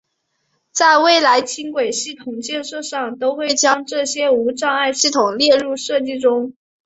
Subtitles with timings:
[0.71, 6.55] 在未来轻轨系统建设上都会将这些无障碍系统列入设计中。